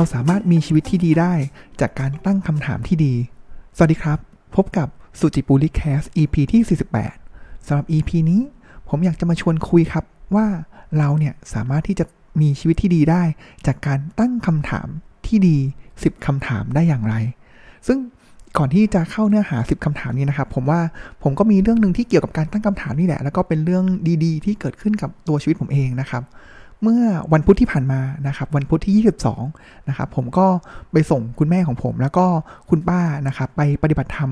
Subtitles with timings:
[0.00, 1.32] เราสามารถมีชีวิตที่ดีได้
[1.80, 3.14] จากการตั้งคำถามที่ดี
[3.76, 4.18] สวัสดีครับ
[4.56, 4.88] พบกับ
[5.20, 6.78] สุจิปุริแคส EP ที่
[7.18, 8.40] 48 สำหรับ EP นี้
[8.88, 10.04] ผมอยากจะมาชวนคุยครับ
[10.34, 10.46] ว่า
[10.98, 12.04] เราเนี่ยสามารถที่จะ
[12.40, 13.22] มีชีวิตที่ดีได้
[13.66, 14.88] จากการตั้งคำถาม
[15.26, 15.56] ที่ดี
[15.94, 17.14] 10คำถามได้อย่างไร
[17.86, 17.98] ซึ่ง
[18.58, 20.80] ก่อนที่จะเข้าเนื้อหา 10คำถามนี้นะครับ ผมว่า
[21.22, 23.84] ผมก็มีเรื่องหนึ่งที่เกี่ยวกับการตั้งคำถามนี่แหละ แล้วก็เป็นเรื่อง
[24.24, 26.24] ดีๆ ที่เกิดขึ้นกับตัวชีวิตผมเองนะครับ
[26.82, 27.02] เมื่อ
[27.32, 28.94] วันพุธที่ผ่านมานะครับ วันพุธที่
[29.46, 30.46] 22 นะครับ ผมก็
[30.92, 32.26] ไปส่งคุณแม่ของผม แล้วก็
[32.70, 34.30] คุณป้านะครับ ไปปฏิบัติธรรม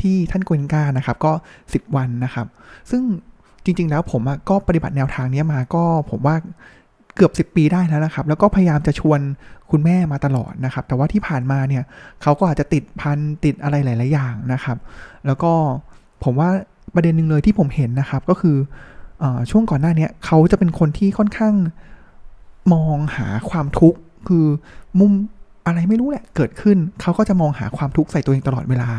[0.00, 1.32] ที่ท่านโกเอนกานะครับ ก็
[1.64, 2.46] 10 วันนะครับ
[2.90, 3.02] ซึ่ง
[3.64, 6.36] จริง ๆ แล้วผมก็ปฏิบัติแนวทางนี้มาก็ผมว่า
[7.16, 9.20] เกือบ 10 ปีได้แล้วนะครับ แล้วก็พยายามจะชวน
[9.70, 11.84] คุณแม่มาตลอดนะครับ แต่ว่าที่ผ่านมาเนี่ย
[12.22, 14.76] เขาก็อาจจะติดพันติดอะไรหลาย ๆ อย่างนะครับ
[15.26, 15.52] แล้วก็
[16.24, 16.50] ผมว่า
[16.94, 18.56] ประเด็นหนึ่งเลยที่ผมเห็นนะครับก็คือ
[19.22, 21.54] อช่วงก่อนหน้านี้เขาจะเป็นคนที่ค่อนข้าง
[22.72, 24.46] มองหาความทุกข์คือ
[25.00, 25.12] มุม
[25.66, 28.90] อะไรไม่รู้แหละเกิดขึ้นเขาก็จะมองหาความทุกข์ใส่ตัวเองตลอดเวลา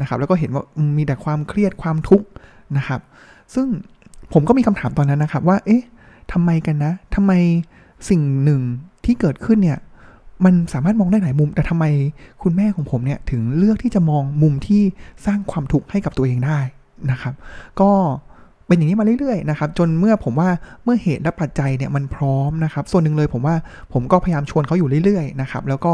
[0.00, 0.62] นะครับ แล้วก็เห็นว่า
[0.96, 2.26] มีแต่ความเครียดความทุกข์
[2.76, 3.00] นะครับ
[3.54, 3.66] ซึ่ง
[4.32, 5.82] ผมก็มีคำถามตอนนั้นนะครับ ว่า เอ๊ะ
[6.32, 7.32] ทำไมกันนะทำไม
[8.10, 8.60] สิ่งหนึ่ง
[9.04, 9.78] ที่เกิดขึ้นเนี่ย
[10.44, 11.84] มันสามารถมองได้หลายมุม แต่ทำไม
[12.42, 14.82] คุณแม่ของผมเนี่ยถึงเลือกที่จะมองมุมที่
[15.26, 16.58] สร้างความทุกข์ให้กับตัวเองได้
[17.10, 17.34] นะครับ
[17.80, 17.90] ก็
[18.70, 20.48] เป็นอย่างนี้มาเรื่อยๆนะครับจนเมื่อผมว่า
[20.84, 23.56] เมื่อเหตุและปัจจัยเนี่ยมันพร้อมนะครับ ส่วนหนึ่งเลยผมว่า
[23.92, 25.92] ผมก็พยายามชวนเขาอยู่เรื่อยๆนะครับแล้วก็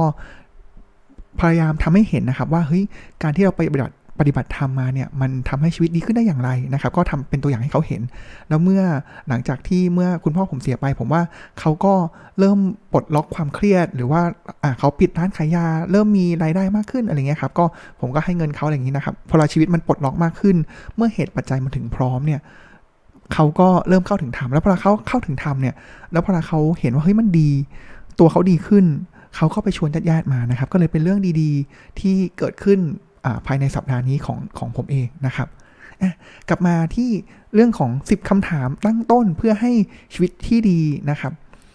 [1.40, 2.82] พยายามทำให้เห็นนะครับว่าเฮ้ย
[3.22, 8.02] การที่เราไปปฏิบัติปฏิบัติธรรมมาเนี่ยมันทำให้ชีวิตดีขึ้นได้อย่างไรนะครับ ก็ทำเป็นตัวอย่างให้เขาเห็น
[8.48, 8.82] แล้วเมื่อ
[9.28, 11.22] หลังจากที่เมื่อคุณพ่อผมเสียไป ผมว่า
[11.60, 11.94] เขาก็
[12.38, 12.58] เริ่ม
[12.92, 14.20] ปลดล็อกความเครียด หรือว่า
[14.78, 17.64] เขาปิดร้านขายยา เริ่มมีรายได้มากขึ้นอะไรเงี้ยครับก็
[18.00, 20.56] ผมก็ให้เงินเขาอะไรอย่างนี้นะครับพอเราชีวิตมันปลดล็อกมากขึ้น
[20.96, 22.40] เมื่อเหตุปัจจัยมันถึงพร้อมเนี่ย
[23.32, 25.74] เขาก็เริ่มเข้าถึงธรรมแล้วพอเขาเข้าถึงธรรมเนี่ย
[26.12, 27.50] แล้วพอเขาเห็นว่าเฮ้ยมันดี
[28.18, 28.84] ตัวเขาดีขึ้น
[29.36, 32.78] เขาก็ไปชวนญาติๆมานะครับ ก็เลยเป็นเรื่องดีๆที่เกิดขึ้น
[33.46, 35.48] ภายในสัปดาห์นี้ของของผมเองนะครับ
[36.48, 37.10] กลับมาที่
[37.54, 39.72] เรื่องของ 10คำถามตั้งต้นเพื่อให้
[40.12, 41.32] ชีวิตที่ดีนะครับ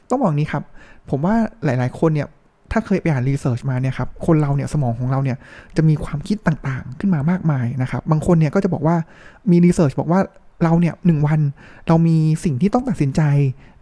[0.09, 0.63] ต้องบอกนี้ครับ
[1.09, 1.35] ผมว่า
[1.66, 2.28] หลายๆ คนเนี่ย
[2.72, 5.38] ถ้าเคยไปอ่านรีเสิร์ชมาเนี่ยครับ คนเราเนี่ยสมองของเราเนี่ย
[5.78, 8.95] จะมีความคิดต่างๆ ขึ้นมามากมายนะครับ บางคนเนี่ยก็จะบอกว่า
[9.51, 10.19] มีรีเสิร์ชบอกว่า
[10.63, 11.39] เราเนี่ยหนึ่งวัน
[11.88, 13.22] เรามีสิ่งที่ต้องตัดสินใจ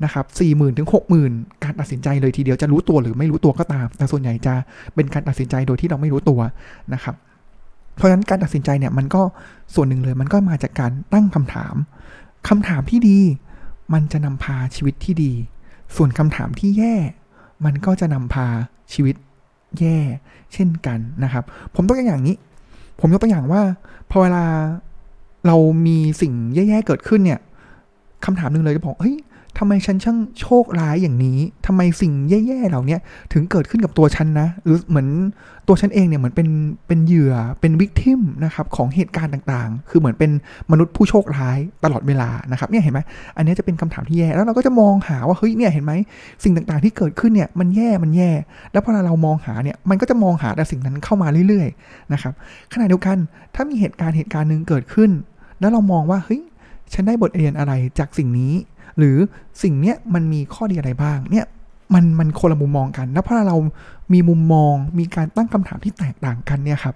[0.03, 1.31] นะครับสี่หมื่นถึงหกหมื่น
[1.63, 4.53] การตัดสินใจเลยทีเดียวจะรู้ตัวหรือไม่รู้ตัวก็ตาม แต่ส่วนใหญ่จะ
[4.95, 6.39] เป็นการตัดสินใจโดยที่เราไม่รู้ตัว
[6.93, 7.15] นะครับ
[7.95, 9.21] เพราะฉะนั้นการตัดสินใจเนี่ยมันก็
[9.75, 11.75] ส่วนหนึ่งเลยมันก็มาจากการตั้งคำถาม
[12.47, 13.19] คำถามที่ดี
[13.93, 15.31] มันจะนำพาชีวิตที่ดี
[15.95, 16.95] ส่วนคำถามที่แย่
[17.65, 18.47] มันก็จะนำพา
[18.93, 19.15] ชีวิต
[19.79, 19.97] แย่
[20.53, 21.43] เช่นกันนะครับ
[21.75, 22.37] ผมต้องอย่างนี้
[22.99, 23.61] ผมยกตัวอย่างว่า
[24.09, 24.45] พอเวลา
[25.47, 25.55] เรา
[25.85, 27.39] มีสิ่งแย่ๆเกิดขึ้นเนี่ย
[28.25, 29.15] คำถามหนึ่งเลยจะบอกเฮ้ย
[29.59, 32.97] ทำไมฉันช่างโชคร้ายอย่างนี้ทำไมสิ่งแย่ๆเหล่านี้
[33.33, 35.07] ถึงเกิดขึ้นกับตัวฉันนะ หรือเหมือน
[35.67, 36.47] ตัวฉันเองเนี่ยเหมือนเป็น
[36.87, 40.31] เป็นเหยื่อเป็นวิกทิมนะครับของเหตุการณ์ต่างๆ คือเหมือนเป็น
[40.71, 42.99] มนุษย์ผู้โชคร้ายตลอดเวลานะครับเนี่ยเห็นไหม
[43.37, 45.93] อันนี้จะเป็นคำถามที่แย่แล้วเราก็จะมองหาว่าเฮ้ยเนี่ยเห็นไหม
[46.43, 48.31] สิ่งต่างๆที่เกิดขึ้นเนี่ยมันแย่มันแย่
[48.71, 52.33] แล้วพอเรามองหาเนี่ยมันก็จะมองหาแต่สิ่งนั้นเข้ามาเรื่อยๆนะครับ
[52.73, 53.17] ขณะเดียวกัน
[53.55, 55.11] ถ้ามีเหตุการณ์เหตุการณ์หนึ่งเกิดขึ้น
[55.59, 56.41] แล้วเรามองว่าเฮ้ย
[56.93, 58.53] ฉันได้บทเรียนอะไรจากสิ่งนี้
[58.99, 59.17] หรือ
[59.63, 61.45] สิ่งเนี้ยมันมีข้อดีอะไรบ้างเนี่ย
[61.93, 63.57] มันมันคนละมุมมองกัน แล้วพอเรา
[64.13, 66.95] มีมุมมองมีการตั้งคำถามที่แตกต่างกันเนี่ยครับ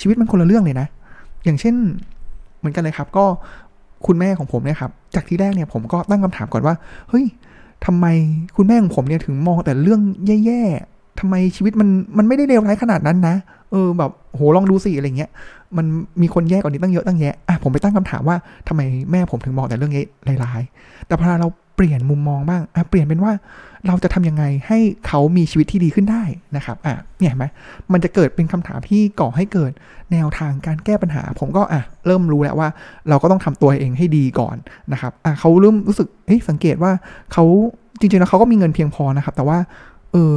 [0.00, 0.86] ชีวิตมันคนละเรื่องเลยนะ
[1.44, 1.74] อย่างเช่น
[2.58, 3.24] เหมือนกันเลยครับ ก็
[4.06, 6.74] คุณแม่ของผมเนี่ยครับ จากที่แรกเนี่ยผมก็ตั้งคำถามก่อนว่า
[7.10, 7.24] เฮ้ย
[7.86, 8.06] ทำไม
[8.56, 10.00] คุณแม่ของผมเนี่ยถึงมองแต่เรื่อง
[10.44, 11.88] แย่ๆ ทำไมชีวิตมัน
[12.18, 13.36] มันไม่ได้เลวร้ายขนาดนั้นนะ
[13.70, 15.30] เออแบบโหลองดูสิอะไรเงี้ย
[15.76, 15.86] มัน
[16.22, 18.36] มีคนแย่กว่านี้ตั้งเยอะตั้งแยะอะผมไปตั้งคำถามว่า
[18.68, 18.80] ทำไม
[19.10, 20.04] แม่ผมถึงมองแต่เรื่องนี้
[20.44, 23.32] ร้ายๆแต่พอเราเปลี่ยนมุมมองบ้างอะเปลี่ยนเป็นว่า
[23.86, 26.22] เราจะทำยังไงให้เขามีชีวิตที่ดีขึ้นได้
[26.56, 27.46] นะครับอะเนี่ยเห็นไหม
[27.92, 29.72] มันจะเกิดเป็นคำถามที่ก่อให้เกิด
[30.12, 32.68] แนวทางการแก้ปัญหา ผมก็อะเริ่มรู้แล้วว่า
[33.08, 34.56] เราก็ต้องทำตัวเองให้ดีก่อน
[34.92, 36.92] นะครับอะเขาเริ่มรู้สึกเฮ้ยสังเกตว่า
[37.32, 37.44] เขา
[38.00, 39.58] จริงๆแล้วเขาก็มีเงินเพียงพอนะครับ แต่ว่า
[40.12, 40.32] เออ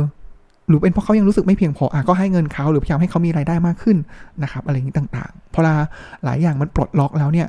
[0.67, 3.97] หรือเป็นเพราะเขายังรู้สึกไม่เพียงพออะก็ให้เงินเขาหรือพยายามให้เขามีรายได้มากขึ้น
[4.43, 5.75] นะครับอะไรอย่างนี้ต่างๆพอลา
[6.25, 7.47] หลายอย่างมันปลดล็อกแล้วเนี่ย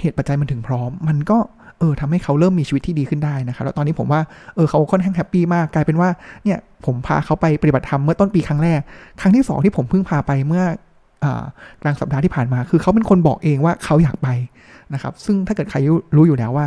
[0.00, 1.38] เหตุปัจจัยมันถึงพร้อม มันก็
[1.78, 4.20] เออทำให้เขาเริ่มมีชีวิตที่ดีขึ้นได้นะครับ แล้วตอนนี้ผมว่า
[4.54, 6.08] เออเขาค่อนข้างแฮปปี้มาก กลายเป็นว่า
[6.44, 8.80] เนี่ยผมพาเขาไปปฏิบัติธรรมเมื่อต้นปีครั้งแรก
[9.20, 10.64] ครั้งที่สองที่ผมเพิ่งพาไปเมื่อ
[11.82, 14.28] กลางสัปดาห์ที่ผ่านมา คือเขาเป็นคนบอกเองว่าเขาอยากไป
[14.94, 15.78] นะครับ ซึ่งถ้าเกิดใคร
[16.16, 16.66] รู้อยู่แล้วว่า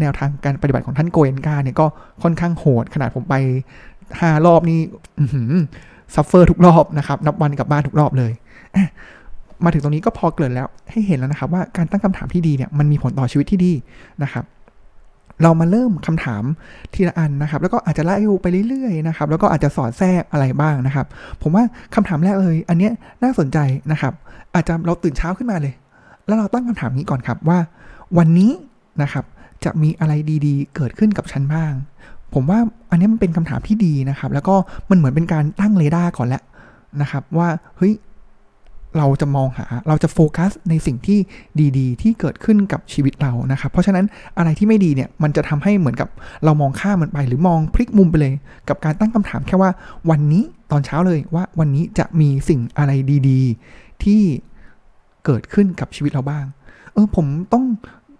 [0.00, 1.86] แนวทางการปฏิบัติของท่านโกเอนกาเนี่ยก็
[2.22, 3.34] ค่อนข้างโหดขนาดผมไป
[4.20, 4.80] ห้ารอบนี่
[6.14, 8.32] suffer ทุกรอบนะครับ นับวันกับบ้านทุกรอบเลย
[9.64, 13.72] มาถึงตรงนี้ก็พอเกิดแล้วให้เห็นแล้วนะครับ ว่าการตั้งคำถามที่ดีเนี่ยมันมีผลต่อชีวิตที่ดี
[14.22, 14.44] นะครับ
[15.42, 16.42] เรามาเริ่มคำถาม
[16.94, 21.06] ทีละอันนะครับ แล้วก็อาจจะไล่ไปเรื่อยๆนะครับ แล้วก็อาจจะสอดแทรกอะไรบ้างนะครับ
[21.42, 21.64] ผมว่า
[21.94, 22.92] คำถามแรกเลย อันเนี้ย
[23.22, 23.58] น่าสนใจ
[23.92, 24.12] นะครับ
[24.54, 25.74] อาจจะเราตื่นเช้าขึ้นมาเลย
[26.26, 27.58] แล้วเราตั้งคำถามนี้ก่อนครับว่า
[28.18, 28.52] วันนี้
[29.02, 29.24] นะครับ
[29.64, 30.12] จะมีอะไร
[30.46, 31.72] ดีๆ เกิดขึ้นกับฉันบ้าง
[32.34, 32.60] ผมว่า
[32.90, 34.54] อันนี้มันเป็นคำถามที่ดีนะครับ แล้วก็
[34.90, 36.42] มันเหมือนเป็นการตั้งเรดาร์ก่อนแล้ว
[37.00, 37.48] นะครับ ว่า
[37.78, 37.94] เฮ้ย
[38.98, 41.18] เราจะมองหาเราจะโฟกัสในสิ่งที่
[41.78, 44.04] ดีๆ ที่เกิดขึ้นกับชีวิตเรานะครับ เพราะฉะนั้น
[44.38, 46.08] อะไรที่ไม่ดีเนี่ยมันจะทำให้เหมือนกับ
[46.44, 48.32] เรามองข้ามมันไป หรือมองพลิกมุมไปเลย
[48.68, 49.70] กับการตั้งคำถามแค่ว่า
[50.10, 52.92] วันนี้ตอนเช้าเลยว่าวันนี้จะมีสิ่งอะไร
[53.28, 53.40] ดี
[53.72, 54.22] ๆ ที่
[55.24, 56.44] เกิดขึ้นกับชีวิตเราบ้าง
[56.92, 57.64] เออผมต้อง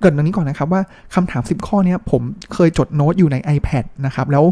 [0.01, 0.83] เกิดตรงนี้ก่อนนะครับว่า
[1.15, 2.23] คำถาม 10 ข้อนี้ผม
[2.55, 4.45] เคยจดโน้ตอยู่ใน iPad นะครับ แล้ว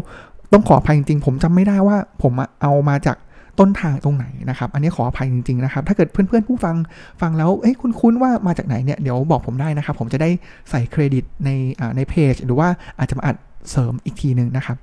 [0.53, 3.17] ต้องขออภัยจริงๆ ผมจำไม่ได้ว่าผมเอามาจาก
[3.59, 6.75] ต้นทางตรงไหนนะครับ อันนี้ขออภัยจริงๆนะครับ ถ้าเกิดเพื่อนๆผู้ฟัง
[7.21, 10.29] ฟังแล้วเอ้ยคุ้นๆว่ามาจากไหนเนี่ย เดี๋ยวบอกผมได้นะครับ ผมจะได้
[10.69, 11.49] ใส่เครดิตใน
[11.95, 12.67] ในเพจ หรือว่า
[12.99, 13.35] อาจจะมาอัด
[13.71, 14.77] เสริมอีกทีหนึ่งนะครับ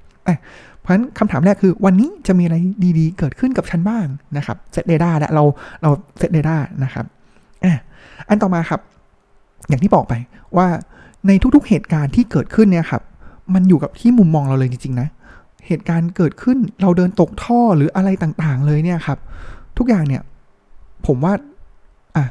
[0.81, 2.57] เพราะฉะนั้นคำถามแรกคือวันนี้จะมีอะไร
[2.99, 5.45] ดีๆ เกิดขึ้นกับฉันบ้างนะครับเซตเดต้าและเรา
[5.83, 7.05] เราเซตเดต้านะครับ
[8.29, 8.81] อันต่อมาครับ
[9.69, 10.15] อย่างที่บอกไป
[10.57, 10.67] ว่า
[11.27, 13.03] ในทุกๆเหตุการณ์ที่เกิดขึ้นเนี่ยครับ
[13.55, 15.09] มันอยู่กับที่มุมมองเราเลยจริงๆนะ
[15.67, 19.19] เหตุการณ์เกิดขึ้นเราเดินตกท่อหรืออะไรต่างๆ เลยเนี่ยครับ
[19.79, 20.23] ทุกอย่างเนี่ย
[21.07, 21.33] ผมว่า
[22.17, 22.25] อะ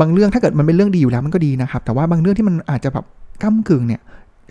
[0.00, 3.04] บางเรื่องถ้าเกิดมันเป็นเรื่องดีอยู่แล้วมันก็ดีนะครับ แต่ว่าบางเรื่องที่มันอาจจะแบบ
[3.42, 4.00] ก้ากึ่งเนี่ย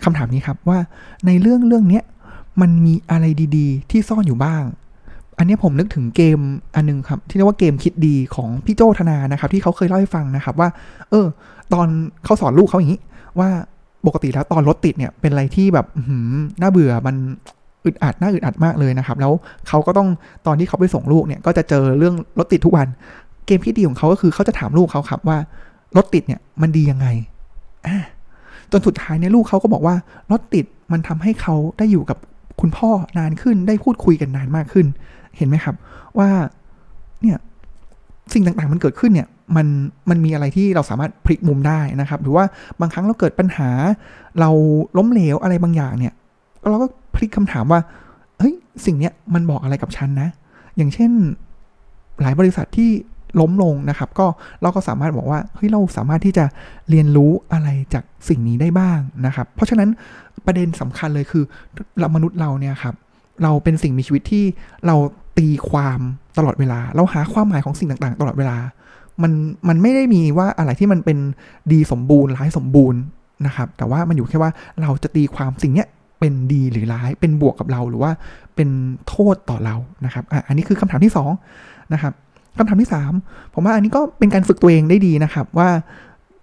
[0.04, 0.78] คำถามนี้ครับว่า
[1.26, 2.04] ในเรื่องเรื่องเนี้ย
[2.60, 3.24] มันมีอะไร
[3.56, 4.62] ดี ๆ ที่ซ่อนอยู่บ้าง
[5.38, 6.38] อันนี้ผมนึกถึงเกม
[6.74, 10.68] อันนึงครับ ที่เรียกว่าเกมคิดดีของพี่โจธนานะครับ ที่เขาเคยเล่าให้ฟังนะครับว่า
[11.10, 11.26] เออ
[11.72, 11.86] ตอน
[12.24, 13.00] เขาสอนลูกเขาอย่างนี้
[13.38, 13.48] ว่า
[14.06, 15.86] ปกติแล้วตอนรถติดเนี่ยเป็นอะไรที่แบบ
[16.60, 17.16] หน่าเบื่อมัน
[17.84, 19.32] อึดอัดน่าอึดอัดมากเลยนะครับ แล้ว
[19.68, 20.08] เขาก็ต้อง
[20.46, 22.88] ตอนที่เขาไปส่งลูกเนี่ย ก็จะเจอเรื่องรถติดทุกวัน
[23.46, 25.38] เกมที่ดีของเขาก็คือเขาจะถามลูกเขาครับว่า
[25.96, 27.06] รถติดเนี่ยมันดียังไง
[28.72, 29.94] จนสุดท้ายเนี่ยลูกเขาก็บอกว่า
[30.30, 32.18] รถติดมันทำให้เขาได้อยู่กับ
[32.60, 34.86] คุณพ่อนานขึ้นได้พูดคุยกันนานมากขึ้น
[35.36, 35.74] เห็นไหมครับ
[36.18, 36.28] ว่า
[37.22, 37.38] เนี่ย
[38.32, 39.66] สิ่งต่างๆมันเกิดขึ้นเนี่ยมัน
[40.10, 42.44] มันมีอะไรที่เราสามารถพลิกมุมได้นะครับ หรือว่า
[42.80, 43.70] บางครั้งเราเกิดปัญหา
[44.40, 44.50] เรา
[44.98, 46.12] ล้มเหลวอะไรบางอย่างเนี่ย
[46.70, 47.80] เราก็พลิกคำถามว่า
[48.38, 48.54] เฮ้ย
[48.86, 50.28] สิ่งเนี้ยมันบอกอะไรกับฉันนะ
[50.76, 51.10] อย่างเช่น
[52.20, 52.90] หลายบริษัทที่
[53.40, 54.26] ล้มลงนะครับ ก็
[54.62, 56.44] เราก็สามารถบอกว่าเฮ้ยเราสามารถที่จะ
[56.90, 59.88] เรียนรู้อะไรจากสิ่งนี้ได้บ้างนะครับ เพราะฉะนั้น
[60.46, 61.44] ประเด็นสำคัญเลยคือ
[62.00, 62.94] เรามนุษย์เราเนี่ยครับ
[63.42, 64.44] เราเป็นสิ่งมีชีวิตที่
[64.86, 64.96] เรา
[65.38, 66.00] ตีความ
[66.38, 68.56] ตลอดเวลา เราหาความหมายของสิ่งต่างๆ ตลอดเวลา
[69.22, 69.32] มัน
[69.68, 71.18] มันไม่ได้มีว่าอะไรที่มันเป็น
[71.72, 73.00] ดีสมบูรณ์ร้ายสมบูรณ์
[73.46, 74.50] นะครับ แต่ว่ามันอยู่แค่ว่า
[74.82, 75.88] เราจะตีความสิ่งเนี้ย
[76.18, 78.12] เป็นดีหรือร้าย เป็นบวกกับเราหรือว่า
[78.56, 78.68] เป็น
[79.08, 81.12] โทษต่อเรานะครับอะอันนี้คือคำถามที่
[81.52, 82.12] 2นะครับ
[82.58, 82.90] คำถามที่
[83.22, 85.68] 3 ผมว่าอันนี้ก็เป็นการฝึกตัวเองได้ดีนะครับ ว่า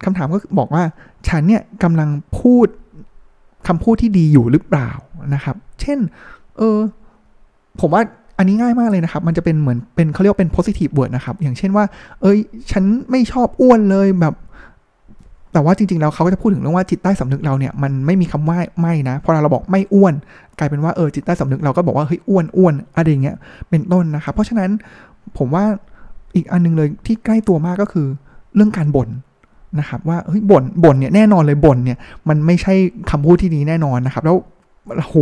[0.04, 0.82] คำถามก็บอกว่า
[1.28, 2.08] ฉันเนี่ยกำลัง
[2.40, 2.66] พูด
[3.68, 4.90] คำพูดที่ดีอยู่หรือเปล่า
[5.34, 5.98] นะครับ เช่น
[6.58, 6.78] เออ
[7.80, 8.02] ผมว่า
[8.40, 11.84] อันนี้ง่ายมากเลยนะครับ มันจะเป็นเหมือนเป็นเขาเรียกเป็น positive word นะครับ อย่างเช่นว่า
[12.22, 12.38] เอ้ย
[12.70, 14.34] ฉันไม่ชอบอ้วนเลยแบบ
[15.52, 20.14] แต่ว่าจริงๆ แล้วเขาก็จะพูดถึงเรื่องว่าจิตใต้สำนึกเราเนี่ยมันไม่มีคำว่าไม่นะ พอเราบอกไม่อ้วน
[20.58, 23.36] กลายเป็นว่าเออจิตใต้สำนึกเราก็บอกว่าเฮ้ยอ้วนอ้วนอะไรอย่างเงี้ย
[23.70, 24.70] เป็นต้นนะครับ เพราะฉะนั้น
[25.38, 25.64] ผมว่า
[26.34, 28.06] อีกอันนึงเลยที่ใกล้ตัวมากก็คือ
[28.54, 29.08] เรื่องการบ่น
[29.78, 32.74] นะครับว่าเฮ้ยบ่นบ่นเนี่ยแน่นอนเลยบ่นเนี่ยมันไม่ใช่
[33.10, 34.36] คำพูดที่ดีแน่นอนนะครับ แล้ว
[34.98, 35.16] โห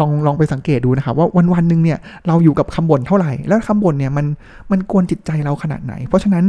[0.00, 4.26] ลองลองไปสังเกตดูนะครับ ว่าวันวันหนึ่งเนี่ยเราอยู่กับคำบ่นเท่าไหร่ แล้วคำบ่นเนี่ยมัน
[4.70, 6.44] มันกวนจิตใจเราขนาดไหน เพราะฉะนั้น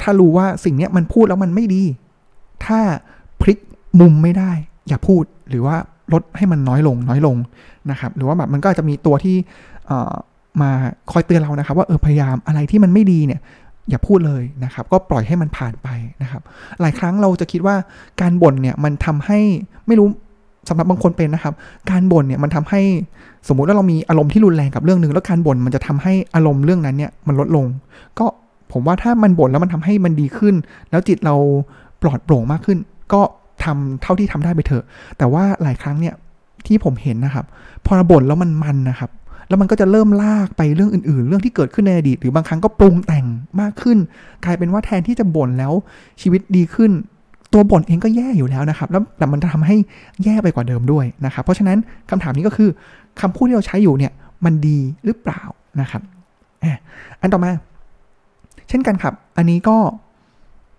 [0.00, 1.82] ถ้ารู้ว่าสิ่งนี้มันพูดแล้วมันไม่ดี
[2.64, 2.78] ถ้า
[3.40, 3.58] พลิก
[4.00, 4.50] มุมไม่ได้
[4.88, 5.76] อย่าพูดหรือว่า
[6.12, 7.36] ลดให้มันน้อยลงน้อยลง
[7.90, 9.36] นะครับ หรือว่าแบบมันก็อาจจะมีตัวที่
[10.62, 10.70] มา
[11.12, 13.40] คอยเตือนเรานะครับ ว่าเออพยายามอะไรที่มันไม่ดีเนี่ย
[13.90, 15.88] อย่าพูดเลยนะครับ ก็ปล่อยให้มันผ่านไป
[16.22, 16.42] นะครับ
[16.80, 17.76] หลายครั้งเราจะคิดว่า
[18.20, 19.38] การบ่นเนี่ยมันทำให้
[19.86, 20.08] ไม่รู้
[20.68, 21.54] สำหรับบางคนเป็นนะครับ
[21.90, 22.80] การบ่นเนี่ยมันทำให้
[23.48, 27.66] สมมุติว่าเรามีอารมณ์ที่รุนแรงกับเรื่องหนึ่งแล้วการบ่นมันจะทำให้อารมณ์เรื่องนั้นเนี่ยมันลดลง
[28.18, 28.26] ก็
[28.72, 30.54] ผมว่าถ้ามันบ่นแล้วมันทำให้มันดีขึ้น
[30.90, 31.34] แล้วจิตเรา
[32.02, 32.78] ปลอดโปร่งมากขึ้น
[33.12, 33.20] ก็
[33.64, 34.84] ทำเท่าที่ทำได้ไปเถอะ
[35.18, 36.14] แต่ว่าหลายครั้งเนี่ย
[36.66, 37.44] ที่ผมเห็นนะครับ
[37.86, 39.10] พอบ่นแล้วมันมันนะครับ
[39.48, 43.26] แล้วมันก็จะเริ่มลากไปเรื่องอื่น ๆ เรื่องที่เกิดขึ้นในอดีตหรือบางครั้งก็ปรุงแต่ง
[43.60, 43.98] มากขึ้น
[44.44, 45.72] กลายเป็นว่าแทนที่จะบ่นแล้ว
[46.22, 46.90] ชีวิตดีขึ้น
[47.52, 49.76] ตัวบ่นเองก็แย่อยู่แล้วนะครับ แล้วแต่มันจะทำให้
[50.24, 51.78] แย่ไปกว่าเดิมด้วยนะครับ เพราะฉะนั้น
[52.10, 52.70] คำถามนี้ก็คือ
[53.20, 54.12] คำพูดที่เราใช้อยู่เนี่ย
[54.44, 55.42] มันดีหรือเปล่า
[55.80, 56.02] นะครับ
[57.20, 57.50] อันต่อมา
[58.68, 59.76] เช่นกันครับ อันนี้ก็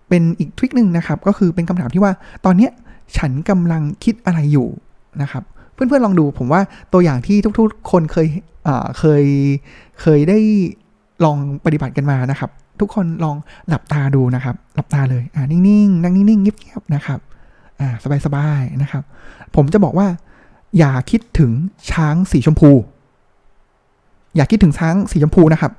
[0.08, 2.12] เป็นอีกทริคหนึ่งนะครับ ก็คือเป็นคำถามที่ว่า
[2.44, 2.70] ตอนเนี้ย
[3.16, 4.68] ฉันกำลังคิดอะไรอยู่
[5.22, 6.60] นะครับ เพื่อนๆลองดูผมว่า
[6.92, 8.26] ตัวอย่างที่ทุกๆ คนเคย
[8.98, 9.24] เคย
[10.00, 10.38] เคยได้
[11.24, 12.50] ลองปฏิบัติกันมานะครับ
[12.80, 13.36] ทุกคนลอง
[13.68, 17.20] หลับตาดูนะครับ หลับตาเลย อ่านิ่งๆนั่งนิ่งๆเงียบๆนะครับ
[17.80, 17.88] อ่า
[18.26, 19.02] สบายๆนะครับ
[19.54, 20.06] ผมจะบอกว่า
[20.78, 21.52] อย่าคิดถึง
[21.92, 22.70] ช้างสีชมพู
[24.36, 25.72] อย่าคิดถึงช้างสีชมพูนะครับ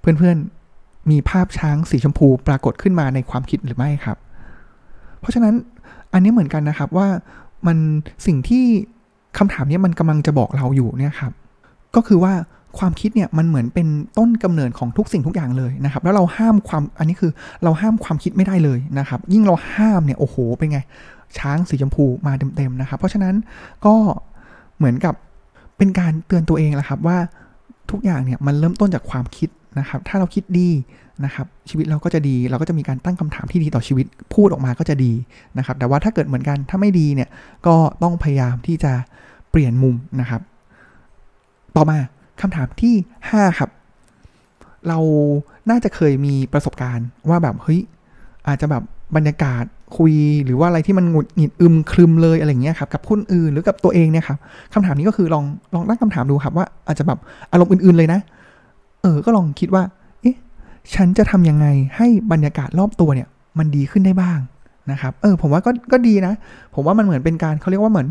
[0.00, 4.16] เพื่อนๆมีภาพช้างสีชมพูปรากฏขึ้นมาในความคิดหรือไม่ครับ
[5.20, 5.54] เพราะฉะนั้น
[6.12, 7.08] อันนี้เหมือนกันนะครับว่า
[7.66, 7.76] มัน
[8.26, 8.64] สิ่งที่
[9.38, 11.32] คำถามนี้มันกำลังจะบอกเราอยู่เนี่ยครับ
[11.94, 12.32] ก็คือว่า
[12.78, 17.32] ความคิดเนี่ยมันเหมือนเป็นต้นกำเนิดของทุกสิ่งทุกอย่างเลยนะครับ แล้วเราห้ามความอันนี้คือ
[17.64, 20.78] เราห้ามความคิดไม่ได้เลยนะครับ ยิ่งเราห้ามเนี่ยโอ้โหเป็นไง
[21.38, 23.34] ช้างสีชมพูมาเต็มๆนะครับ เพราะฉะนั้น
[23.86, 23.94] ก็
[24.76, 25.14] เหมือนกับ
[25.78, 27.18] เป็นการเตือนตัวเองแหละครับว่า
[27.90, 30.70] ทุกอย่างเนี่ยมันเริ่มต้นจากความคิดนะครับ ถ้าเราคิดดี
[31.24, 35.12] นะครับชีวิตเราก็จะดี เราก็จะมีการตั้งคำถามที่ดีต่อชีวิตพูดออกมาก็จะดี
[35.58, 37.28] นะครับ แต่ว่าถ้าเกิดเหมือนกันถ้าไม่ดีเนี่ย
[37.66, 38.92] ก็ต้องพยายามที่จะ
[39.50, 40.40] เปลี่ยนมุมนะครับ
[41.76, 41.98] ต่อมา
[42.40, 42.94] คำถามที่
[43.28, 43.70] 5 ครับ
[44.88, 44.98] เรา
[45.70, 47.80] น่าจะเคยมีประสบการณ์ว่าแบบเฮ้ย
[48.48, 48.82] อาจจะแบบ
[49.16, 49.64] บรรยากาศ
[49.98, 50.14] คุย
[50.44, 54.38] หรือว่าอะไรที่มันหงุดหงิดอึมครึมเลยอะไรเงี้ยครับกับคนอื่นหรือกับตัวเองเนี่ยครับ
[54.74, 57.18] คำถามนี้ก็คือลองลองตั้งคำถามดูครับ ว่าอาจจะแบบ
[57.52, 58.20] อารมณ์อื่นๆเลยนะ
[59.02, 59.82] เออ ก็ลองคิดว่า
[60.22, 60.36] เอ๊ะ
[60.94, 61.66] ฉันจะทำยังไง
[61.96, 63.28] ให้บรรยากาศรอบตัวเนี่ย
[63.58, 64.38] มันดีขึ้นได้บ้าง
[64.90, 66.32] นะครับ เออ ผมว่าก็ก็ดีนะ
[66.74, 68.08] ผมว่ามันเหมือนเป็นการเขาเรียกว่าเหมือน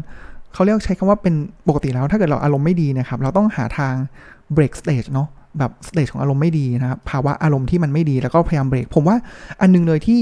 [0.56, 1.36] เขาเรียกใช้คำว่าเป็น
[1.68, 3.94] ปกติแล้ว ถ้าเกิดเราอารมณ์ไม่ดีนะครับ เราต้องหาทาง
[4.56, 9.16] break stage เนาะแบบ state ของอารมณ์ไม่ดีนะครับภาวะอารมณ์ที่มันไม่ดีแล้วก็พยายามเบรกผมว่า
[9.62, 10.20] อันนึงเลยที่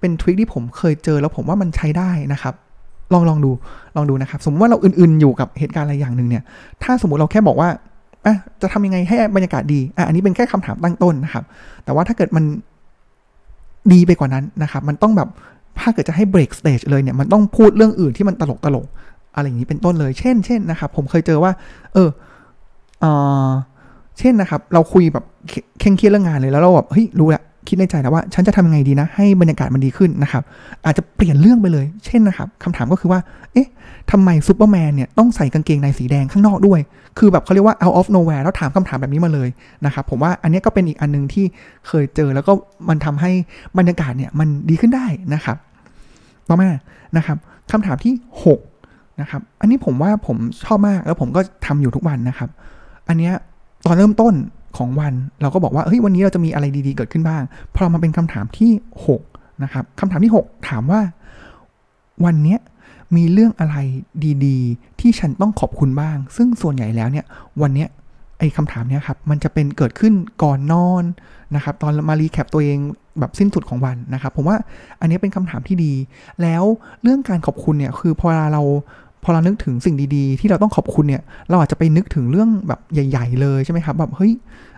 [0.00, 2.54] เป็น trick ที่ผมเคยเจอแล้วผมว่ามันใช้ได้นะครับ
[3.12, 3.50] ลองลองดู
[3.96, 6.42] ลองดูนะครับ สมมติว่าเราอินๆอยู่กับเหตุการณ์อะไรอย่างหนึ่งเนี่ย
[6.82, 7.68] ถ้าสมมติเราแค่บอกว่า
[8.26, 11.44] อะจะทำยังไงให้บรรยากาศดีอะอันนี้เป็นแค่คำถามตั้งต้นนะครับ
[11.84, 12.44] แต่ว่าถ้าเกิดมัน
[13.92, 15.28] ดีไปกว่านั้นนะครับ มันต้องแบบ
[15.80, 18.86] ถ้าเกิดจะให้ break state เลยเนี่ยมันต้องพูดเรื่องอื่นที่มันตลกตลก
[19.36, 21.52] อะไรอย่างนี้เป็นต้นเลย เช่นเช่นนะครับ ผมเคยเจอว่า
[21.94, 22.10] เออ
[23.00, 23.06] เอ
[23.48, 23.50] อ
[24.18, 25.24] เช่นนะครับ เราคุยแบบ
[25.80, 30.42] เคร่งเครียดเรื่องงานเลยแล้วเราแบบเฮ้ยรู้ละคิดในใจแล้วว่า ฉันจะทำยังไงดีนะ ให้บรรยากาศมันดีขึ้นนะครับ
[30.84, 33.20] อาจจะเปลี่ยนเรื่องไปเลย เช่นนะครับคำถามก็คือว่า
[33.52, 33.68] เอ๊ะ
[34.10, 36.80] ทำไมซูเปอร์แมนเนี่ยต้องใส่กางเกงในสีแดงข้างนอกด้วย
[37.18, 39.48] คือแบบเขาเรียกว่า out of nowhere แล้วถามคำถามแบบนี้มาเลย
[39.86, 41.44] นะครับ ผมว่าอันนี้ก็เป็นอีกอันนึงที่
[41.86, 42.52] เคยเจอแล้วก็
[42.88, 43.30] มันทำให้
[43.78, 45.56] บรรยากาศเนี่ยมันดีขึ้นได้นะครับ
[46.48, 46.70] ต่อมา
[47.16, 47.36] นะครับ
[47.72, 48.14] คำถามที่
[48.44, 48.75] 6
[49.20, 52.50] นะครับ อันนี้ผมว่าผมชอบมากแล้วผมก็ทำอยู่ทุกวันนะครับ
[53.08, 53.34] อันเนี้ย
[53.86, 54.34] ตอนเริ่มต้น
[54.76, 57.42] ของวันเราก็บอกว่าเฮ้ยวันนี้เราจะมีอะไรดีๆเกิดขึ้นบ้าง
[57.74, 58.70] พอเรามาเป็นคำถามที่
[59.16, 61.00] 6 นะครับคำถามที่ 6 ถามว่า
[62.24, 62.56] วันนี้
[63.16, 63.76] มีเรื่องอะไร
[64.46, 67.24] ดีๆ ที่ฉันต้องขอบคุณบ้าง ซึ่งส่วนใหญ่แล้วเนี่ย
[67.62, 67.86] วันนี้
[68.38, 71.04] ไอ้คำถามเนี้ยครับ มันจะเป็นเกิดขึ้นก่อนนอน
[71.54, 72.78] นะครับ ตอนมารีแคปตัวเอง
[73.20, 74.56] แบบสิ้นสุดของวันนะครับ ผมว่า
[75.00, 75.92] อันนี้เป็นคำถามที่ดี
[76.42, 76.64] แล้ว
[77.02, 78.62] เรื่องการขอบคุณเนี่ย คือพอเรา
[79.28, 84.32] พอเรานึกถึงสิ่งดีๆ ที่เราต้องขอบคุณเนี่ย เราอาจจะไปนึกถึงเรื่องแบบใหญ่ ๆ เลยใช่ไหมครับ แบบเฮ้ย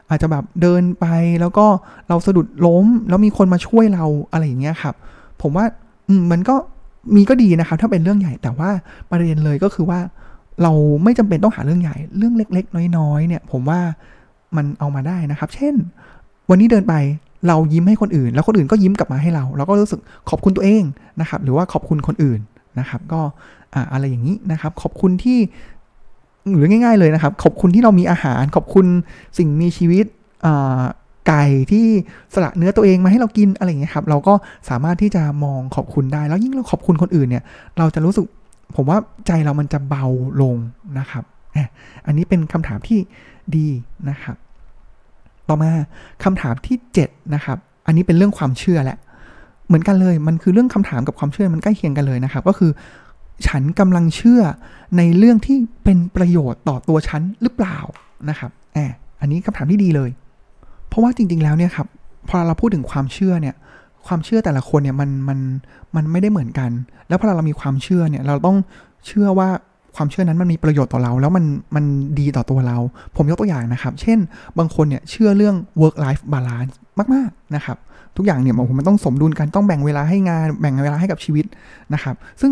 [0.09, 1.07] อาจจะแบบเดินไป
[1.41, 1.67] แล้วก็
[2.09, 4.95] เราสะดุดล้ม แล้วมีคนมาช่วยเราอะไรอย่างเงี้ยครับ
[5.43, 5.65] ผมว่า
[6.09, 6.55] อืมันก็
[7.15, 8.71] มีก็ดีนะครับ ถ้าเป็นเรื่องใหญ่แต่ว่า
[9.11, 10.01] ประเด็นเลยก็คือว่า
[10.63, 10.73] เรา
[11.05, 13.81] ไม่จำเป็นต้องหาเรื่องใหญ่ เรื่องเล็ก ๆ น้อยๆเนี่ย ผมว่า
[14.57, 15.75] มันเอามาได้นะครับ เช่น
[16.51, 16.95] วันนี้เดินไป
[17.49, 20.01] เรายิ้มให้คนอื่น แล้วคนอื่นก็ยิ้มกลับมาให้เรา เราก็รู้สึก
[20.31, 20.83] ขอบคุณตัวเอง
[21.21, 22.41] นะครับ หรือว่าขอบคุณคนอื่น
[22.81, 23.21] นะครับ ก็
[23.93, 25.39] อะไรอย่างนี้นะครับ ขอบคุณที่
[26.55, 28.87] หรือง่าย ๆเลยนะครับ ขอบคุณที่เรามีอาหาร ขอบคุณ
[29.39, 30.05] สิ่งมีชีวิต
[31.29, 31.87] ไก่ที่
[32.35, 34.35] สละเนื้อตัวเองมาให้เรากินอะไรอย่างเงี้ยครับ เราก็
[34.69, 37.45] สามารถที่จะมองขอบคุณได้ แล้วยิ่งเราขอบคุณคนอื่นเนี่ย
[37.79, 38.25] เราจะรู้สึก
[38.77, 40.07] ผมว่าใจเรามันจะเบา
[40.43, 40.57] ลง
[40.99, 41.25] นะครับ
[42.07, 42.99] อันนี้เป็นคำถามที่
[43.57, 43.69] ดี
[44.11, 44.37] นะครับ
[45.49, 45.71] ต่อมา
[46.25, 48.99] คำถามที่ 7 นะครับ อันนี้เป็นเรื่องความเชื่อแหละ
[49.69, 52.71] เหมือนกันเลย มันคือเรื่องคำถามกับความเชื่อมันใกล้เคียงกันเลยนะครับ ก็คือ
[53.47, 54.43] ฉันกำลังเชื่อ
[54.97, 57.79] ในเรื่องที่เป็นประโยชน์ต่อตัวฉันหรือเปล่า
[58.29, 60.11] นะครับแอบอันนี้คำถามที่ดีเลย
[60.89, 61.87] เพราะว่าจริง ๆ แล้วเนี่ยครับ
[62.29, 63.55] พอเราพูดถึงความเชื่อเนี่ย
[64.07, 65.39] ความเชื่อแต่ละคนเนี่ยมันมัน
[65.97, 66.71] มันไม่ได้เหมือนกัน
[67.09, 68.57] แล้วพอเรามีความเชื่อเนี่ยเราต้อง
[69.07, 69.49] เชื่อว่า
[69.97, 71.45] ความเชื่อนั้นมันมีประโยชน์ต่อเรา แล้วมัน
[71.77, 71.85] มัน
[72.19, 72.79] ดีต่อตัวเรา
[73.17, 74.19] ผมยกตัวอย่างนะครับ เช่น
[74.59, 76.75] บางคนเนี่ยเชื่อเรื่อง work life balance
[77.15, 77.77] มาก ๆ นะครับ
[78.17, 81.45] ทุกอย่างเนี่ยมันต้องสมดุลกันต้องแบ่งเวลาให้งานแบ่งเวลาให้กับชีวิต
[81.95, 82.51] นะครับ ซึ่ง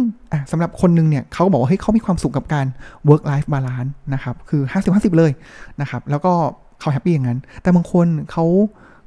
[0.51, 2.67] สำหรับคนหนึ่งเนี่ยเขาบอกว่าเฮ้ยเขามีความสุขกับการ
[3.09, 5.33] work life balance นะครับคือ 50-50 เลย
[5.81, 6.33] นะครับแล้วก็
[6.81, 8.45] เขาแฮปปี้อย่างนั้น แต่บางคนเขา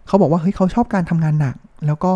[0.08, 1.56] เขาบอกว่าเฮ้ยเขาชอบการทำงานหนัก
[1.88, 2.14] แล้วก็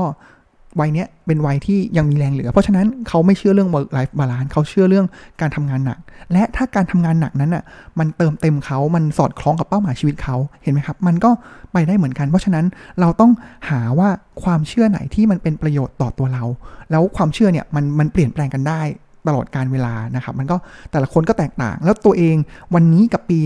[0.80, 5.08] วัยเนี้ยเป็นวัยที่ยังมีแรงเหลือ เพราะฉะนั้นเขาไม่เชื่อเรื่อง work life balance เขาเชื่อเรื่อง
[5.42, 6.00] การทำงานหนัก
[6.34, 7.64] และถ้าการทำงานหนักนั้นอะ
[8.00, 11.32] มันเติมเต็มเขามันสอดคล้องกับเป้าหมายชีวิตเขาเห็นไหมครับ มันก็
[11.74, 12.66] ไปได้เหมือนกัน เพราะฉะนั้น
[13.00, 13.32] เราต้อง
[13.70, 14.10] หาว่า
[14.44, 16.44] ความเชื่อไหนที่มันเป็นประโยชน์ต่อตัวเรา
[16.92, 18.82] แล้วความเชื่อเนี่ยมันมันเปลี่ยนแปลงกันได้
[19.28, 20.56] ตลอดการเวลานะครับ มันก็
[20.92, 22.36] แต่ละคนก็แตกต่าง แล้วตัวเอง
[22.76, 23.40] วันนี้กับปี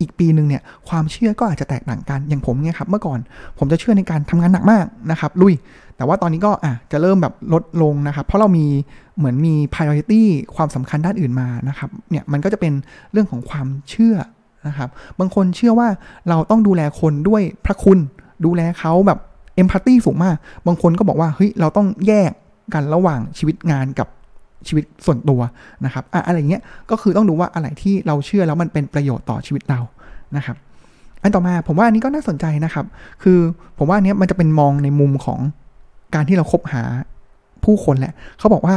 [0.00, 3.18] อีกปีหนึ่งเนี่ยความเชื่อก็อาจจะแตกต่างกันอย่างผมเนี่ยครับเมื่อก่อน
[3.58, 5.54] ผมจะเชื่อในการทำงานหนักมากนะครับลุย
[5.96, 8.66] แต่ว่าตอนนี้ก็อะจะเริ่มแบบลดลงนะครับเพราะเรามี
[9.18, 10.22] เหมือนมี priority
[10.56, 12.72] ความสำคัญด้านอื่นมานะครับเนี่ยมันก็จะเป็น
[13.12, 14.16] เรื่องของความเชื่อ
[14.66, 15.88] นะครับบางคนเชื่อว่า
[16.28, 17.98] เราต้องดูแลคนด้วยพระคุณ
[18.44, 19.18] ดูแลเขาแบบ
[19.56, 20.36] เอมพัตตีสูงมาก
[20.66, 22.32] บางคนก็บอกว่าเฮ้ยเราต้องแยก
[22.74, 24.08] กันระหว่างชีวิตงานกับ
[24.68, 25.40] ชีวิตส่วนตัว
[25.84, 29.80] นะครับอะอะไรเงี้ยก็คือต้องดูว่าอะไรที่เราเชื่อแล้วมันเป็นประโยชน์ต่อชีวิตเรา
[30.36, 30.56] นะครับ
[31.22, 32.84] อันต่อมาผมว่าอันนี้ก็น่าสนใจนะครับ
[33.22, 33.38] คือ
[33.78, 35.38] ผมว่าอันนี้มันจะเป็นมองในมุมของ
[36.14, 36.82] การที่เราคบหา
[37.64, 38.76] ผู้คนแหละเขาบอกว่า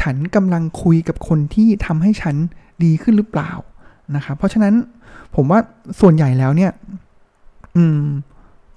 [0.00, 2.36] ฉันกำลังคุยกับคนที่ทำให้ฉัน
[2.84, 3.50] ดีขึ้นหรือเปล่า
[4.16, 4.74] นะครับ เพราะฉะนั้น
[5.36, 5.58] ผมว่า
[6.00, 6.70] ส่วนใหญ่แล้วเนี่ย
[7.76, 8.02] อืม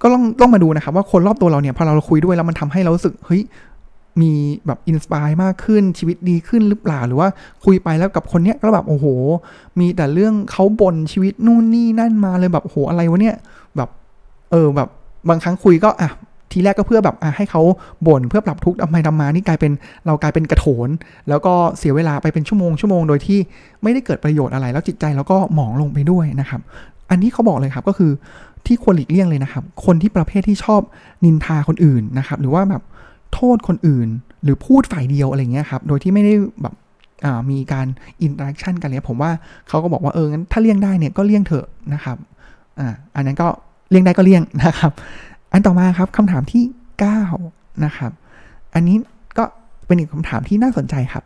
[0.02, 3.42] ก็ต้องต้องมาดูนะครับ ว่าคนรอบตัวเราเนี่ยพอเราคุยด้วยแล้วมันทำให้เรารู้สึกเฮ้ย
[4.20, 4.32] มี
[4.66, 7.28] แบบอินสปายมากขึ้นชีวิตดีขึ้นหรือเปล่าหรือว่า
[7.64, 9.06] คุยไปแล้วกับคนเนี้ยก็แบบโอ้โห
[9.78, 13.36] มีแต่เรื่องเขาบ่นชีวิตนู่นนี่นั่นมาเลยแบบโอ้โหอะไรวะเนี่ย
[13.76, 13.88] แบบ
[14.50, 14.88] เออแบบ
[15.28, 16.10] บางครั้งคุยก็อะ
[16.52, 17.62] ทีแรกก็เพื่อแบบอะให้เขา
[18.06, 19.72] บ่นเพื่อปรับทุกข์ทำไมทำมานี่กลายเป็น
[20.06, 20.88] เรากลายเป็นกระโถน
[21.28, 23.38] แล้วก็เสียเวลาไปเป็นชั่วโมงชั่วโมงโดยที่
[23.82, 26.60] ไม่ได้เกิดประโยชน์อะไร แล้วจิตใจเราก็หมองลงไปด้วยนะครับ
[27.10, 28.12] อันนี้เขาบอกเลยครับก็คือ
[28.66, 30.80] ที่ควรหลีกเลี่ยงเลยนะครับ คนที่ประเภทที่ชอบ
[31.24, 32.82] นินทาคนอื่นนะครับ หรือว่าแบบ
[33.34, 34.08] โทษคนอื่น
[34.44, 36.74] หรือพูดฝ่ายเดียวอะไรเงี้ยครับ โดยที่ไม่ได้แบบ
[37.50, 37.86] มีการ
[38.22, 39.30] interaction กันเลยผมว่า
[39.68, 42.16] เขาก็บอกว่าเอองั้นถ้าเลี่ยงได้เนี่ยก็เลี่ยงเถอะนะครับ
[42.78, 43.48] อ่าอันนั้นก็
[43.90, 44.92] เลี่ยงได้ก็เลี่ยงนะครับ
[45.52, 46.64] อันต่อมาครับคำถามที่
[47.22, 48.12] 9 นะครับ
[48.74, 48.96] อันนี้
[49.38, 49.44] ก็
[49.86, 51.24] เป็นอีกคำถามที่น่าสนใจครับ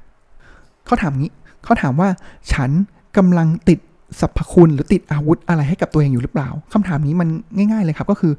[0.86, 1.32] เขาถามงี้
[1.64, 2.08] เขาถามว่า
[2.52, 2.70] ฉัน
[3.16, 3.78] กำลังติด
[4.20, 8.32] สรรพคุณหรือติดอาวุธอะไรให้กับตัวเองอยู่หรือเปล่าคำถามนี้มันง่าย ๆเลยครับ ก็คือ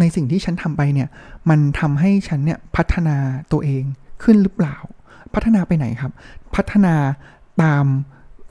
[0.00, 1.08] ในสิ่งที่ฉันทำไปเนี่ย
[1.50, 3.16] มันทำให้ฉันเนี่ยพัฒนา
[3.52, 3.82] ตัวเอง
[4.22, 4.76] ขึ้นหรือเปล่า
[5.34, 6.12] พัฒนาไปไหนครับ
[6.54, 6.94] พัฒนา
[7.62, 7.84] ตาม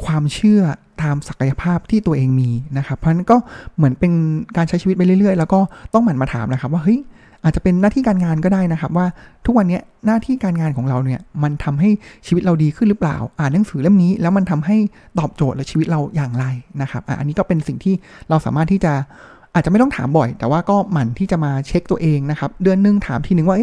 [0.06, 0.62] ความเชื่อ
[1.02, 3.38] ตามศักยภาพที่ตัวเองมีนะครับ เพราะนั้นก็
[3.76, 4.12] เหมือนเป็น
[4.58, 5.60] การใช้ชีวิตไปเรื่อยๆ แล้วก็
[5.94, 7.00] ต้องหมั่นมาถามนะครับ ว่าเฮ้ย
[7.44, 9.06] อาจจะเป็นหน้าที่การงานก็ได้นะครับ ว่า
[9.46, 11.90] ทุกวันนี้หน้าที่การงานของเราเนี่ยมันทำให้
[12.28, 14.78] ชีวิตเราดีขึ้นหรือเปล่า อ่านหนังสือเล่มนี้ แล้วมันทำให้
[15.20, 16.46] ตอบโจทย์และชีวิตเราอย่างไร
[16.82, 17.96] นะครับออันนี้ก็เป็นสิ่งที่
[18.30, 18.94] เราสามารถที่จะ
[19.54, 23.58] อาจจะไม่ต้องถามบ่อย แต่ว่าก็หมั่นที่จะมาเช็คตัวเองนะครับ เดือนนึงถามทีหนึ่งว่า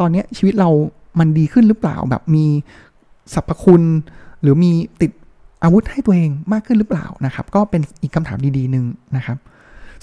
[0.00, 0.70] ตอนนี้ชีวิตเรา
[1.18, 2.46] มันดีขึ้นหรือเปล่าแบบมี
[3.34, 3.82] สรรพคุณ
[4.42, 5.10] หรือมีติด
[5.62, 8.84] อาวุธให้ตัวเองมากขึ้นหรือเปล่านะครับ ก็เป็นอีกคำถามดีๆหนึ่ง
[9.16, 9.36] นะครับ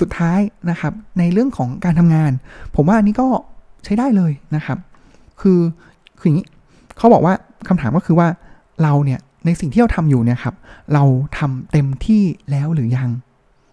[0.02, 2.32] สุดท้ายนะครับในเรื่องของการทำงาน
[2.76, 3.28] ผมว่าอันนี้ก็
[3.86, 4.78] ใช้ได้เลยนะครับ
[5.42, 5.60] คือ
[6.20, 6.48] คืออย่างนี้
[6.98, 7.34] เขาบอกว่า
[7.68, 8.28] คำถามก็คือว่า
[8.84, 10.56] เราเนี่ยในสิ่งที่เราทำอยู่เนี่ยครับ
[10.94, 11.04] เรา
[11.38, 13.10] ทำเต็มที่แล้วหรือยัง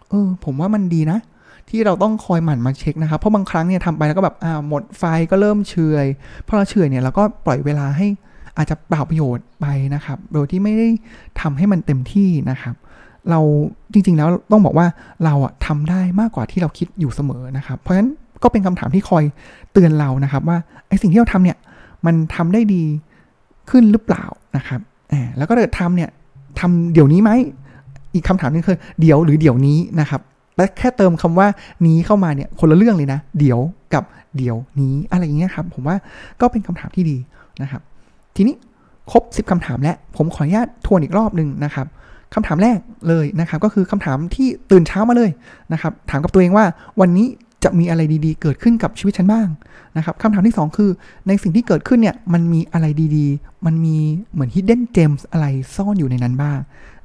[0.08, 1.18] เออ ผมว่ามันดีนะ
[1.70, 5.74] ที่เราต้องคอยหมั่นมาเช็คนะครับ เพราะบางครั้งเนี่ยทำไปแล้วก็แบบอ่าหมดไฟก็เริ่มเฉ
[6.04, 6.06] ย
[6.46, 8.06] พอเราเฉยเนี่ยเราก็ปล่อยเวลาให้
[8.56, 10.88] อาจจะเปล่าประโยชน์ไปนะครับ โดยที่ไม่ได้
[11.40, 12.74] ทำให้มันเต็มที่นะครับ
[13.30, 13.40] เรา
[13.92, 14.86] จริงๆแล้วต้องบอกว่า
[15.24, 18.08] เราอะทำได้มากกว่าที่เราคิดอยู่เสมอนะครับ เพราะฉะนั้น
[18.42, 19.24] ก็เป็นคำถามที่คอย
[19.72, 21.58] เตือนเรานะครับ ว่าไอ้สิ่งที่เราทำเนี่ย
[22.06, 22.82] มันทำได้ดี
[23.70, 24.24] ขึ้นหรือเปล่า
[24.56, 24.80] นะครับ
[25.38, 26.10] แล้วก็เกิดทำเนี่ย
[26.60, 27.30] ทำเดี๋ยวนี้ไหม
[28.14, 30.20] อีกคำถามนึงคือเดี๋ยวหรือเดี๋ยวนี้นะครับ
[30.56, 31.48] และแค่เติมคำว่า
[31.86, 33.60] นี้เข้ามาเนี่ยคนละเรื่องเลยนะ เดี๋ยว
[33.94, 34.04] กับ
[34.36, 35.96] เดี๋ยวนี้อะไรอย่างเงี้ยครับ ผมว่า
[36.40, 37.16] ก็เป็นคำถามที่ดี
[37.62, 37.82] นะครับ
[38.36, 38.54] ทีนี้
[39.10, 41.86] ครบ 10คำถามแล้ว ผมขออนุญาตทวนอีกรอบหนึ่งนะครับ
[42.34, 45.30] คำถามแรกเลยนะครับ ก็คือคำถามที่ตื่นเช้ามาเลย
[45.72, 46.64] นะครับ ถามกับตัวเองว่า
[47.00, 47.26] วันนี้
[47.64, 49.48] จะมีอะไรดีๆ เกิดขึ้นกับชีวิตฉันบ้าง
[49.96, 50.90] นะครับคำถามที่ 2 คือ
[51.28, 53.96] ในสิ่งที่เกิดขึ้นเนี่ยมันมีอะไรดีๆ มันมี
[54.32, 56.58] เหมือน hidden gems อะไรซ่อนอยู่ในนั้นบ้าง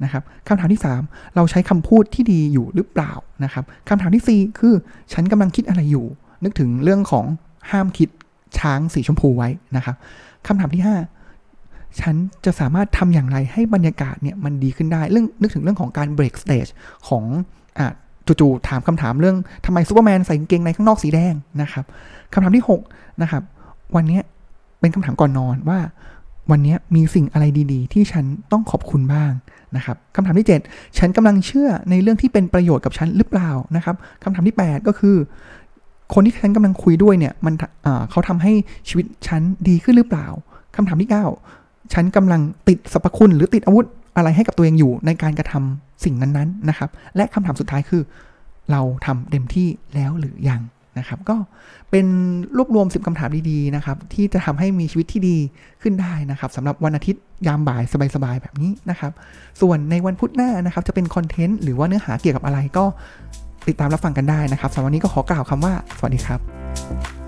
[0.03, 3.11] นะครับคำถามที่ 3 เราใช้คำพูดที่ดีอยู่หรือเปล่า
[3.43, 4.73] นะครับคำถามที่ 4 คือ
[5.13, 6.05] ฉันกำลังคิดอะไรอยู่
[6.43, 7.25] นึกถึงเรื่องของ
[7.71, 8.09] ห้ามคิด
[8.57, 9.95] ช้างสีชมพูไว้นะครับ
[10.47, 16.71] คำถามที่ 5 ฉันจะสามารถทำอย่างไรให้บรรยากาศเนี่ยมันดีขึ้นได้เรื่องนึกถึงเรื่องของการ break stage
[17.07, 17.23] ของ
[17.79, 17.93] อ่า
[18.39, 21.85] จู่ๆถามคำถามเรื่องทำไมซูเปอร์แมนใส่กางเกงในข้างนอกสีแดงนะครับ
[22.33, 23.43] คำถามที่6นะครับ
[23.95, 24.19] วันนี้
[24.79, 25.79] เป็นคำถามก่อนนอนว่า
[26.49, 29.32] วันนี้มีสิ่งอะไรดีๆ ที่ฉันต้องขอบคุณบ้าง
[29.75, 35.15] นะครับคำถามที่ 7 ฉันกำลังเชื่อในเรื่องที่เป็นประโยชน์กับฉันหรือเปล่านะครับคำถามที่ 8 ก็คือ
[36.13, 37.54] คนที่ฉันกำลังคุยด้วยเนี่ยมัน
[38.12, 38.54] เขาทำให้
[38.88, 40.27] ชีวิตฉันดีขึ้นหรือเปล่า
[40.75, 41.10] คำถามที่
[41.51, 48.01] 9 ฉันกำลังติดสรรพคุณหรือติดอาวุธอะไรให้กับตัวเองอยู่ในการกระทำสิ่งนั้นๆนะครับ และคำถามสุดท้ายคือ
[48.71, 50.62] เราทำเต็มที่แล้วหรือยัง
[50.97, 51.36] นะครับ ก็
[51.91, 52.06] เป็น
[52.58, 55.38] รวบรวม 10คำถามดีๆนะครับ ที่จะทำให้มีชีวิตที่ดี
[55.82, 57.84] ขึ้นได้นะครับสำหรับวันอาทิตย์ยามบ่าย
[58.15, 59.12] สบายๆแบบนี้นะครับ
[59.62, 62.86] ส่วนในวันพุธหน้านะครับจะเป็นคอนเทนต์หรือว่าเนื้อหาเกี่ยวกับอะไรก็
[63.67, 67.20] ติดตามรับฟังกันได้นะครับสำหรับวันนี้ก็ขอกล่าวคำว่า สวัสดีครับ